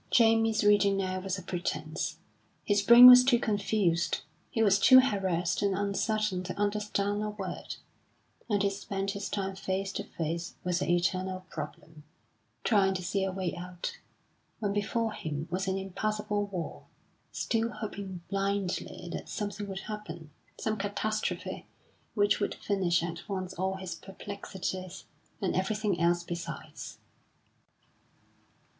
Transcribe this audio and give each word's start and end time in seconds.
Jamie's 0.09 0.63
reading 0.63 0.97
now 0.97 1.19
was 1.19 1.37
a 1.37 1.43
pretence; 1.43 2.17
his 2.65 2.81
brain 2.81 3.05
was 3.05 3.23
too 3.23 3.37
confused, 3.37 4.21
he 4.49 4.63
was 4.63 4.79
too 4.79 4.99
harassed 4.99 5.61
and 5.61 5.75
uncertain 5.75 6.41
to 6.41 6.57
understand 6.57 7.21
a 7.21 7.29
word; 7.29 7.75
and 8.49 8.63
he 8.63 8.69
spent 8.71 9.11
his 9.11 9.29
time 9.29 9.55
face 9.55 9.91
to 9.93 10.03
face 10.03 10.55
with 10.63 10.79
the 10.79 10.89
eternal 10.91 11.45
problem, 11.51 12.03
trying 12.63 12.95
to 12.95 13.03
see 13.03 13.23
a 13.23 13.31
way 13.31 13.55
out, 13.55 13.99
when 14.57 14.73
before 14.73 15.13
him 15.13 15.47
was 15.51 15.67
an 15.67 15.77
impassable 15.77 16.47
wall, 16.47 16.87
still 17.31 17.69
hoping 17.69 18.21
blindly 18.27 19.07
that 19.13 19.29
something 19.29 19.67
would 19.67 19.81
happen, 19.81 20.31
some 20.59 20.77
catastrophe 20.77 21.67
which 22.15 22.37
should 22.37 22.55
finish 22.55 23.03
at 23.03 23.29
once 23.29 23.53
all 23.53 23.75
his 23.75 23.93
perplexities, 23.93 25.05
and 25.41 25.55
everything 25.55 25.99
else 25.99 26.23
besides. 26.23 26.97